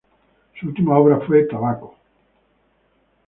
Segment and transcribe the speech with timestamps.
[0.59, 1.95] Su última obra fue "Tabaco.